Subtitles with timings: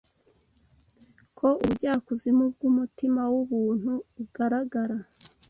[1.37, 4.97] Ko ubujyakuzimu bw'Umutima w'ubuntu ugaragara;